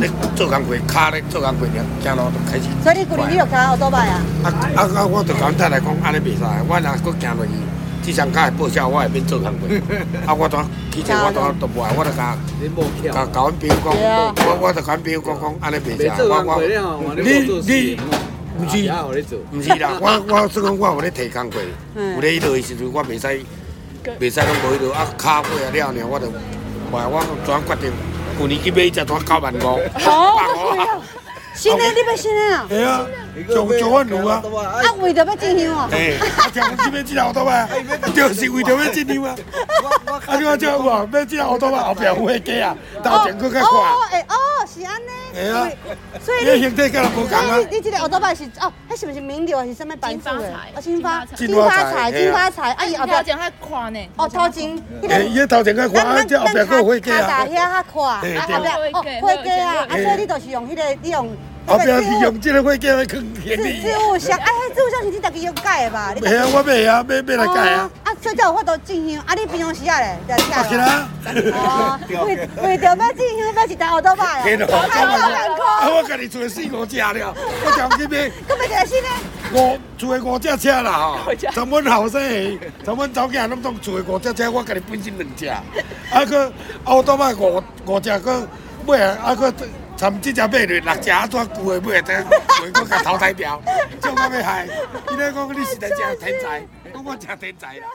[0.01, 2.65] 咧做工过，卡咧做工过了，走路就开始。
[2.83, 4.19] 所以你旧年你有开奥多摆啊？
[4.43, 5.05] 啊啊啊！
[5.05, 7.51] 我就讲太太讲，安尼袂使，我若佫行落去。
[8.01, 9.69] 即双卡会报销，我会免做工过。
[10.25, 12.35] 啊，我当其实我当都无爱，我就甲
[13.13, 16.09] 甲甲阮 朋友讲，我我就甲阮朋友讲讲，安尼袂使。
[16.25, 16.59] 我我
[17.15, 17.45] 你你
[18.57, 18.81] 毋是
[19.51, 23.27] 毋是啦，我我说讲我有咧提工过，有咧迄落的时阵，我袂使
[24.19, 26.25] 袂使拢无迄落啊，卡过啊了呢，我就
[26.91, 27.93] 话我怎决定，
[28.39, 30.47] 旧年去买一只单九万五，百
[30.97, 31.01] 五。
[31.53, 32.65] 新的你买新的啊？
[32.69, 33.05] 系啊，
[33.49, 34.41] 上上万路啊！
[34.43, 35.89] 啊，为着要进香哦。
[35.91, 37.67] 哎，啊，听讲这边这奥多麦，
[38.13, 39.35] 就是为着要进香啊！
[40.27, 41.09] 啊，你话这有无？
[41.11, 42.75] 要这奥多麦后边有会计啊？
[43.03, 43.79] 头前佫较快。
[43.79, 44.35] 哦，哎，哦，
[44.67, 45.07] 是安尼。
[45.33, 45.69] 系啊，
[46.21, 47.57] 所以你形态敢若无共啊？
[47.57, 50.53] 你你这个奥多麦是哦，迄是不是名流还是什么版字的？
[50.53, 52.71] 啊，金发金发财，金发财。
[52.73, 53.99] 啊，伊后边头前较宽呢。
[54.17, 54.77] 哦，头前。
[55.09, 57.21] 哎，伊头前较宽，啊，这后边佫有会计啊。
[57.21, 61.29] 大遐较宽，啊，后边哦，会计啊，啊，所以你就是用迄个，你用。
[61.67, 63.63] 后壁是用这个会计来坑钱的。
[63.63, 64.45] 置物箱，哎，
[64.75, 66.13] 置物箱是你自己要改的吧？
[66.19, 67.89] 没啊，我买啊，买买来改啊。
[68.03, 69.23] 啊，所以才有法度进香。
[69.25, 70.63] 啊，你平常时啊嘞，在家。
[70.63, 71.09] 是啦。
[72.25, 74.43] 为为着要进香，买一台奥多麦啊。
[74.43, 74.67] 天啊！
[75.81, 77.33] 啊，我家己做四五只了，
[77.65, 78.31] 我讲这边。
[78.47, 79.09] 搁买一个新的。
[79.53, 85.47] 五做五只车啦吼，从阮后生，从阮早囝拢总做五只车，我家己本身两只。
[85.47, 85.61] 啊，
[86.27, 86.51] 搁
[86.85, 88.47] 奥多麦五五只搁
[88.85, 89.53] 买啊，啊搁。
[90.01, 92.25] 参这只买六只啊，怎久的买的，
[92.59, 93.61] 袂搁甲淘汰掉，
[94.01, 94.67] 叫我要害。
[95.11, 96.59] 伊咧讲你是在真天才，
[96.91, 97.85] 讲我真天才啦。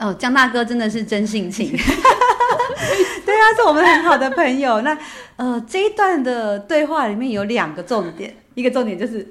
[0.00, 1.70] 哦，江大哥真的是真性情，
[3.24, 4.82] 对啊，是我们很好的朋友。
[4.82, 4.94] 那
[5.36, 9.26] 呃，这一段的对话里面有两个重点，一个重点就是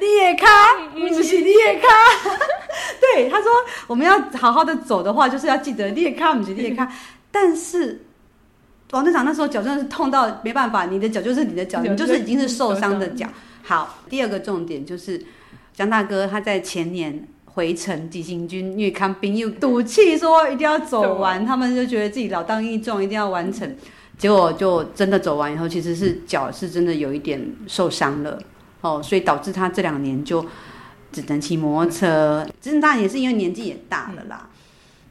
[0.00, 0.46] 你也卡，
[0.94, 1.88] 不是你也卡。
[3.02, 3.52] 对，他说
[3.86, 6.90] 我们要好好的走的话，就是要记得你也卡，不是你也卡。
[7.30, 8.02] 但是。
[8.94, 13.26] 王队长那时候脚真的是痛到没办法，你的脚就是你的脚，你就是已经是受伤的脚。
[13.62, 15.20] 好，第二个重点就是
[15.72, 23.76] 江大哥他在前年回程急行军，因为康兵又赌气说一定要走完，他们就觉得自己老当益壮，一定要完成，
[24.16, 28.40] 结果就真的走完以后，其实是脚是真的有一点受伤了
[28.80, 30.44] 哦，所以导致他这两年就
[31.10, 34.48] 只能骑摩托车，真的当然也是因为年纪也大了啦。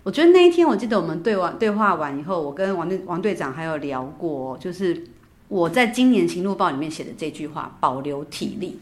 [0.04, 5.02] 我觉得那一天，我记得我们对完对话完以后，我跟王队王队长还有聊过，就是
[5.48, 8.78] 我在今年行路报里面写的这句话：保留体力。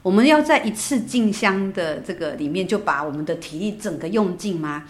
[0.00, 4.84] 我们要在一次进香的这个里面就把我们的体力整个用尽吗？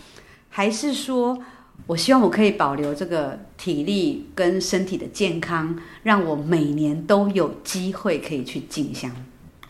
[0.50, 1.38] 还是说
[1.86, 9.10] 我希望我可以保留这个体力跟身体的健康，让我每年都有机会可以去进香？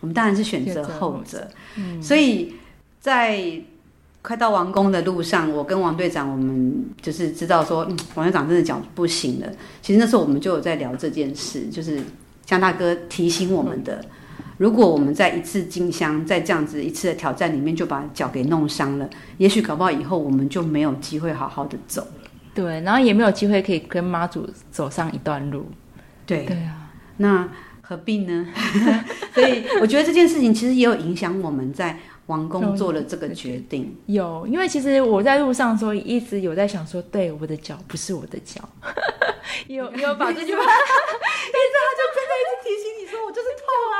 [0.01, 1.47] 我们当然是选择后者。
[1.77, 2.55] 嗯，所以
[2.99, 3.61] 在。
[4.21, 9.47] 快到王宫的路上，我跟王队长，我们就是知道说，嗯，王队长真的脚不行了。
[9.81, 12.01] 其实那时候我们就有在聊这件事，就是
[12.45, 14.03] 江大哥提醒我们的，
[14.57, 22.29] 如果我们在一次进香，在这样子一次的挑战里面就把脚给弄伤了，也许搞不好以后我们就没有机会好好的走了。
[22.53, 25.65] 对，然后也没有机会可以跟妈祖走上一段路。
[26.25, 27.49] 对，对啊，那
[27.81, 28.47] 何必呢？
[29.33, 31.97] 所以我觉得这件事情其实也有影响我们在。
[32.29, 38.61] 王宫做了这个决定，有，因为其实我在路上的时候一直有在想说，对，我的脚不是我的脚，
[39.65, 43.97] 有 有把这句话， 但是他就真的一直提醒你说，我就是痛啊，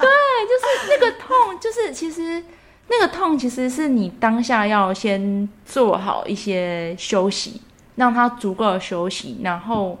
[0.00, 0.08] 对，
[0.48, 2.42] 就是那个痛，就是其实
[2.88, 7.60] 那个痛其实是你当下要先做好一些休息，
[7.96, 9.98] 让他足够的休息，然后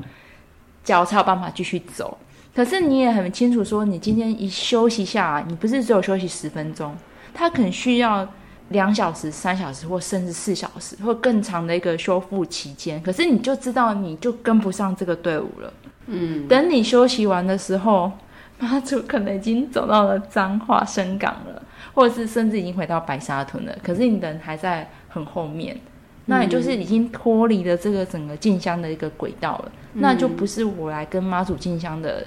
[0.82, 2.16] 脚才有办法继续走。
[2.54, 6.96] 可是你也很清楚说，你今天一休息下来，你不是只有休息十分钟。
[7.34, 8.28] 他可能需要
[8.70, 13.02] 两小时、三小时，或甚至四小时，或更长的一个修复期间。
[13.02, 15.72] 可是你就知道，你就跟不上这个队伍了。
[16.06, 18.10] 嗯，等你休息完的时候，
[18.58, 21.62] 妈祖可能已经走到了彰化深港了，
[21.94, 23.76] 或者是甚至已经回到白沙屯了。
[23.82, 25.78] 可是你的人还在很后面，
[26.26, 32.26] 那你就是已经脱离了这个整个进香的一个轨道了，嗯、那就不是我来跟妈祖进香的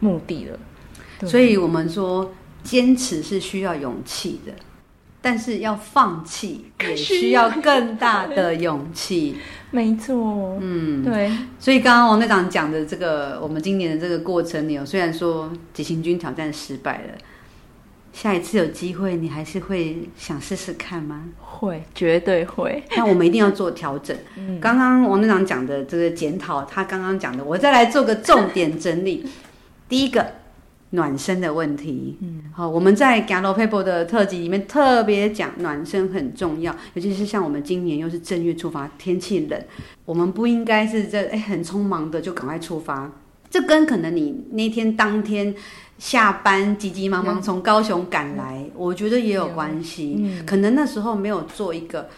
[0.00, 0.58] 目的了。
[1.28, 4.52] 所以我们说，坚持是需要勇气的，
[5.20, 9.36] 但是要放弃 也需要更大的勇气。
[9.70, 11.30] 没错，嗯，对。
[11.58, 17.18] 所以刚刚王队长讲的这个，我们今年的这个过程里，有虽然说急行军挑战失败了。
[18.12, 21.24] 下一次有机会，你还是会想试试看吗？
[21.40, 22.84] 会，绝对会。
[22.94, 24.14] 那我们一定要做调整。
[24.36, 29.26] 嗯，刚刚王队长讲的这个检讨，他刚刚讲的，我再来做个重点整理。
[29.88, 30.30] 第一个，
[30.92, 32.16] 暖身的问题。
[32.22, 39.60] 嗯，好，我们在 Gallo Paper 的特辑里面特别讲暖身很重要，尤其是像我们今年又是正月出发，天气冷，
[40.06, 43.12] 我们不应该是在哎很匆忙的就赶快出发。
[43.50, 45.54] 这跟可能你那天当天。
[45.98, 50.16] 下班急急忙忙从高雄赶来，我觉得也有关系。
[50.18, 52.08] 嗯，可能那时候没有做一个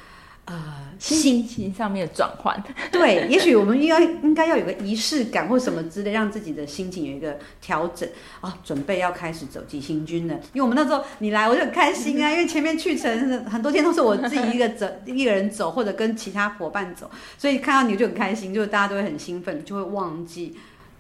[0.47, 0.55] 呃
[0.99, 2.63] 心情上面的转换。
[2.91, 8.09] 对，也许我们应该应该要有个仪式感或什么之类，让自己的心情有一个调整
[8.41, 10.35] 啊，准备要开始走急行军了。
[10.53, 20.57] 因为我们那时候你来，我就很开心啊， 因为前面去程很多天都是我自己一个走一个人走，或者跟其他伙伴走，所以看到你就很开心，就大家都会很兴奋，就会忘记。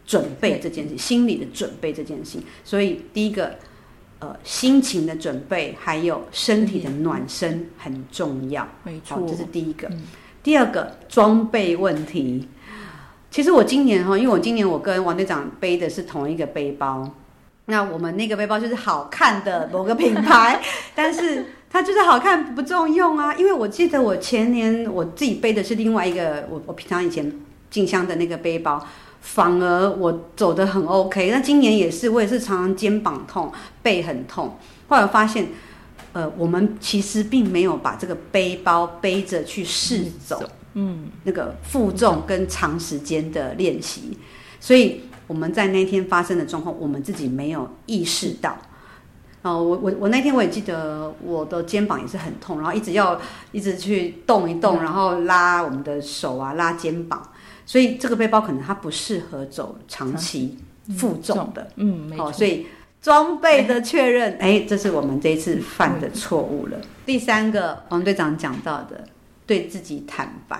[0.06, 3.58] 准备这件事，心理的准备这件事，所以第一个，
[4.24, 9.86] 呃，心情的准备，还有身体的暖身很重要，没错，这是第一个。
[9.88, 10.02] 嗯、
[10.42, 12.48] 第二个装备问题，
[13.30, 17.06] 其实我今年哈，因为我今年我跟王队长背的是同一个背包，
[17.66, 20.58] 那我们那个背包就是好看的某个品牌，
[20.96, 27.30] 但是它就是好看不重用啊，因为我记得我前年我自己背的是另外一个，我我平常以前
[27.68, 28.82] 进香的那个背包。
[29.26, 33.50] 反而我走得很 OK，那今年也是，我也是常常肩膀痛、
[33.82, 34.58] 背很痛。
[34.86, 35.48] 后来发现，
[36.12, 40.40] 呃，我们其实并没有把这个背包背着去试走，
[40.74, 44.18] 嗯，那个负重跟长时间的练习，
[44.60, 48.56] 所以我们在那天发生的状况，我们自己没有意识到。
[49.40, 53.18] 哦，我我我那天我也记得，我的肩膀也是很痛，然后一直要
[53.52, 57.22] 一直去动一动，然后拉我们的手啊，拉肩膀。
[57.66, 60.58] 所以这个背包可能它不适合走长期
[60.98, 62.32] 负重的，嗯，没错。
[62.32, 62.66] 所以
[63.00, 66.78] 装备的确认，哎，这是我们这一次犯的错误了。
[67.06, 69.04] 第三个，王队长讲到的，
[69.46, 70.58] 对自己坦白。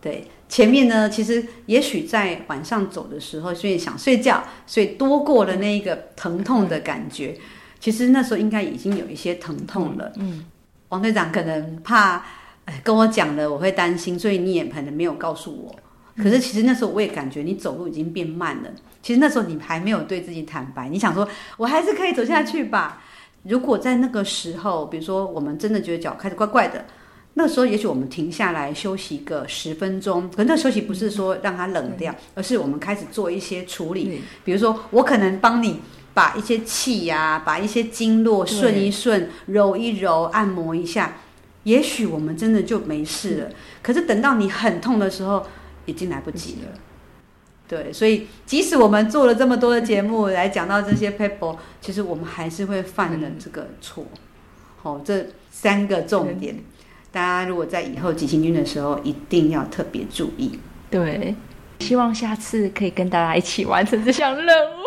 [0.00, 7.36] 对，前面呢，其实也许在晚上走的时候，所以想睡觉，所以多过了那一个疼痛的感觉。
[7.80, 10.12] 其实那时候应该已经有一些疼痛了。
[10.16, 10.44] 嗯，
[10.90, 12.24] 王队长可能怕，
[12.64, 15.74] 哎，跟我讲了，我会担心，所以你也可能没有告诉我。
[16.22, 18.70] 可是其实那时候我也感觉你走路已经变慢了。
[19.02, 21.26] 其实那时候你还没有对自己坦白，你想说
[21.56, 23.02] 我还是可以走下去吧。
[23.44, 26.84] 如果在那个时候，比如说我们真的觉得脚开始怪怪的，
[27.34, 30.28] 那时候也许我们停下来休息个十分钟。
[30.30, 34.20] 可能那休息不是说让它冷掉，而是我们开始做一些处理。
[34.44, 35.80] 比如说我可能帮你
[36.12, 41.18] 把一些气呀，把一些经络顺一顺，揉一揉，按摩一下，
[41.62, 43.50] 也许我们真的就没事了。
[43.80, 45.46] 可是等到你很痛的时候，
[45.88, 46.68] 已经来不及了，
[47.66, 54.04] 对，所以即使我们做了这么多的节目来讲到这些 paper，其实我们还是会犯了这个错。
[54.76, 56.54] 好，这三个重点，
[57.10, 60.58] 大家如果在以后急行军的时候，一定要特别注意。
[60.90, 61.34] 对，
[61.80, 64.82] 希望下次可以跟大家一起完成这项任务。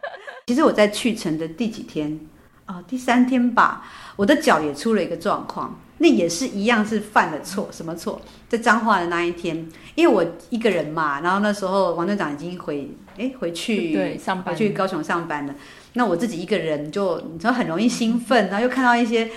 [0.48, 2.18] 其实我在去程的第几天
[2.66, 2.82] 哦？
[2.88, 3.84] 第三天吧，
[4.16, 5.78] 我的脚也出了一个状况。
[5.98, 7.68] 那也是一样，是犯了错。
[7.72, 8.20] 什么错？
[8.48, 15.54] 在彰化的那一天，因为我一个人嘛，然后那时候王队长已经回，哎，回去对上班，回去高雄上班了。
[15.94, 19.30] 那我自己一个人就，你知道很容易兴奋，然后又看到一些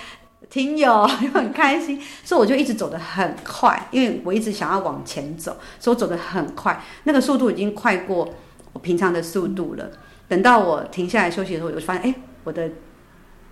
[0.50, 8.28] 听友， 又很开心，所以我就一直走得很快，因为我一直想要往前走，所以我走得很快，那个速度已经快过
[8.74, 9.90] 我平常的速度了。
[10.28, 12.70] 等到我停下来休息的时候，我就发现，哎，我的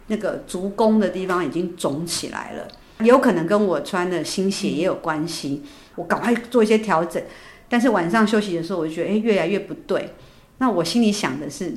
[0.07, 2.67] 那个足弓的地方已经肿起来了。
[2.99, 5.63] 有可能跟我穿的新鞋也有关系，
[5.95, 7.21] 我赶快做一些调整。
[7.69, 10.15] 但是晚上休息的时候，我就觉得哎，越来越不对。
[10.57, 11.73] 那我心里想的是，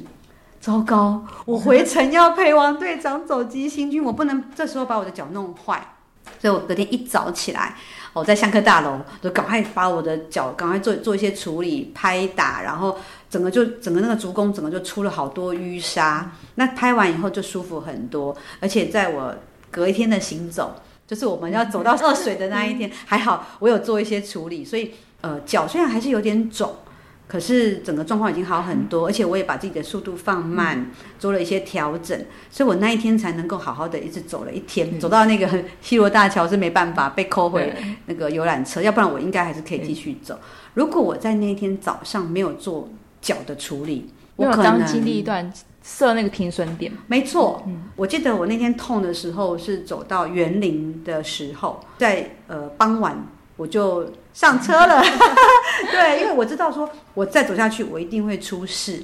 [0.60, 5.94] 糟糕，我回程要陪王队长走急行军，我不能这时候把我的脚弄坏。
[6.38, 7.74] 所以我隔天一早起来，
[8.12, 12.96] 我在香客大楼就赶快把我的脚赶快做做一些处理，拍打，然后
[13.28, 16.30] 整个就整个那个足弓整个就出了好多淤沙。
[16.54, 19.34] 那拍完以后就舒服很多，而且在我
[19.70, 20.74] 隔一天的行走。
[21.10, 24.92] 就是我们要走到 二水的那一天，还好我有做一些处理，所以
[25.22, 26.72] 呃脚虽然还是有点肿，
[27.26, 32.16] 可是整个状况已经好很多，而且我也把自己的速度放慢，嗯、做了一些调整，
[32.48, 35.48] 所以我那一天才能够好好的一直走了一天，嗯、走到那个
[35.82, 37.74] 西罗大桥是没办法被扣回
[38.06, 40.38] 那个游览车，要不然我应该还是可以继续走。
[40.74, 42.88] 如果我在那一天早上没有做
[43.20, 45.52] 脚的处理，我可能经历一段
[45.82, 53.22] 设那个停损点，没错，嗯、我记得我那天痛的时候是走到园林的时候，在呃傍晚。
[53.56, 55.02] 我就上车了，
[55.92, 59.02] 对，因为我知道说我再走下去，我一定会出事，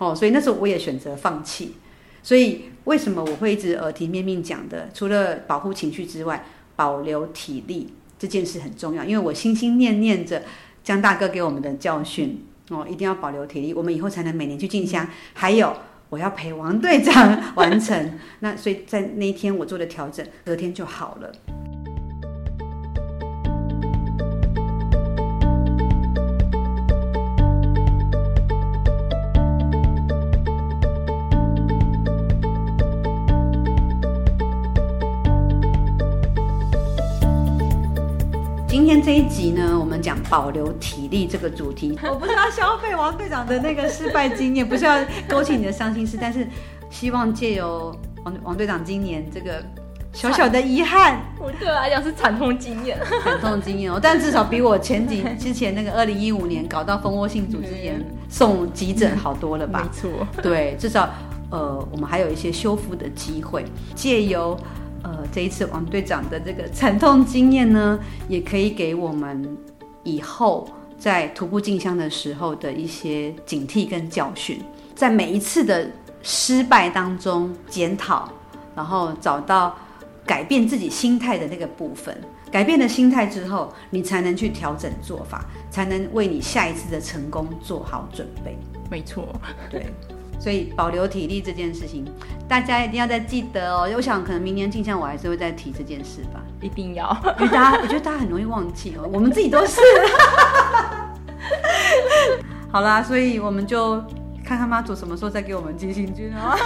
[0.00, 1.76] 哦，所以那时候我也选择放弃。
[2.20, 4.88] 所以为什么我会一直耳提面命讲的？
[4.92, 6.44] 除了保护情绪之外，
[6.74, 10.42] 保留体力这件事很重要，因为我心心念念着
[10.82, 15.06] 江大哥给我们的教训哦，一定要保留体力，我们以后才能每年去进香。
[15.32, 15.72] 还有，
[16.12, 18.18] 我要陪王队长完成。
[18.40, 21.32] 那所以在那一天我做的调整，隔天就好了。
[38.92, 41.98] 天这一集呢，我们讲保留体力这个主题。
[42.04, 46.46] 我不是要消费王队长的那个失败经验，不是要勾起你的伤心事，但是
[46.90, 49.64] 希望借由王王队长今年这个
[50.12, 53.98] 小小的遗憾， 我对我来讲是惨痛经验， 惨痛经验哦。
[54.02, 59.88] 但至少比我前几之前那个二零一五年搞到蜂窝性组织炎送急诊好多了吧？
[59.90, 61.08] 没错，对，至少
[61.50, 63.64] 呃，我们还有一些修复的机会，
[63.94, 64.54] 借由。
[65.02, 67.98] 呃，这一次王队长的这个惨痛经验呢，
[68.28, 69.56] 也可以给我们
[70.04, 74.60] 以后在徒步进香的时候的一些警惕跟教训，
[74.94, 75.90] 在每一次的
[76.22, 78.30] 失败当中检讨，
[78.76, 79.76] 然后找到
[80.24, 82.16] 改变自己心态的那个部分。
[82.52, 88.56] 改变了心态之后，你才能去调整做法，才能为你下一次的成功做好准备。
[88.90, 89.26] 没错，
[89.70, 89.86] 对。
[90.42, 92.04] 所以保留体力这件事情，
[92.48, 93.88] 大家一定要再记得哦。
[93.94, 96.42] 我想可能明年进香我还是会再提这件事吧。
[96.60, 99.80] 一定要，因为大家我觉得大家很容易忘记哦，我们自己都是。
[102.72, 104.02] 好啦，所以我们就
[104.44, 106.58] 看看妈祖什么时候再给我们寄行军哦。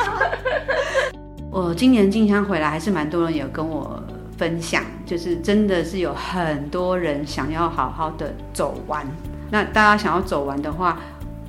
[1.52, 4.02] 我今年进香回来，还是蛮多人有跟我
[4.38, 9.06] 分享，就是真的是有很多人想要好好的走完。
[9.50, 10.98] 那大家想要走完的话，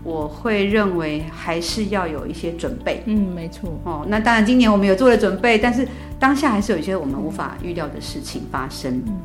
[0.07, 4.05] 我会认为还是要有一些准备，嗯，没错哦。
[4.07, 5.85] 那当然，今年我们有做了准备，但是
[6.17, 9.03] 当下还是有一些我们无法预料的事情发生。
[9.05, 9.19] 嗯，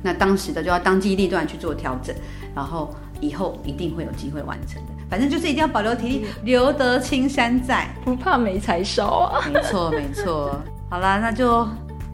[0.00, 2.14] 那当时的就要当机立断去做调整，
[2.54, 4.92] 然后以后一定会有机会完成的。
[5.10, 9.44] 反正就是一定要保留体力，留得青山在，不怕没柴烧啊。
[9.52, 10.56] 没错，没错。
[10.88, 11.66] 好啦，那就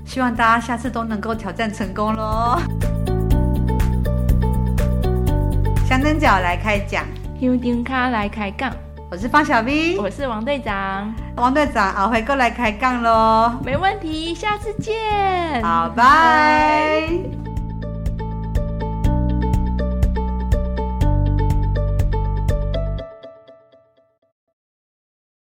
[0.06, 2.59] 希望大家下次都能够挑战成功喽。
[5.86, 7.04] 香灯脚来开讲。
[7.41, 8.72] 香丁卡来开杠，
[9.12, 17.09] 我是方小 V，我是王队长，王队长，后回过来开杠喽，没问题，下次见，好，拜。